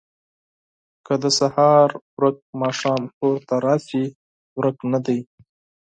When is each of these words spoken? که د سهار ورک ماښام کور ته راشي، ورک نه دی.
که 1.05 1.13
د 1.23 1.25
سهار 1.39 1.89
ورک 2.17 2.37
ماښام 2.61 3.01
کور 3.17 3.37
ته 3.47 3.55
راشي، 3.65 4.05
ورک 4.57 4.77
نه 4.91 4.99
دی. 5.05 5.19